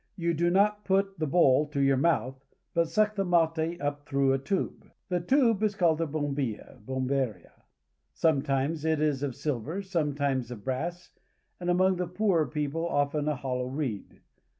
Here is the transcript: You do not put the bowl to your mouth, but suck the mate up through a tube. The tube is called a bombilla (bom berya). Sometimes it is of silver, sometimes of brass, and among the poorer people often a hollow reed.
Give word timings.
You 0.15 0.33
do 0.33 0.49
not 0.49 0.83
put 0.83 1.19
the 1.19 1.27
bowl 1.27 1.67
to 1.67 1.79
your 1.79 1.95
mouth, 1.95 2.43
but 2.73 2.89
suck 2.89 3.13
the 3.15 3.23
mate 3.23 3.79
up 3.79 4.07
through 4.09 4.33
a 4.33 4.39
tube. 4.39 4.89
The 5.09 5.19
tube 5.19 5.61
is 5.61 5.75
called 5.75 6.01
a 6.01 6.07
bombilla 6.07 6.81
(bom 6.83 7.05
berya). 7.07 7.51
Sometimes 8.15 8.83
it 8.83 8.99
is 8.99 9.21
of 9.21 9.35
silver, 9.35 9.83
sometimes 9.83 10.49
of 10.49 10.63
brass, 10.63 11.11
and 11.59 11.69
among 11.69 11.97
the 11.97 12.07
poorer 12.07 12.47
people 12.47 12.83
often 12.89 13.27
a 13.27 13.35
hollow 13.35 13.67
reed. 13.67 14.21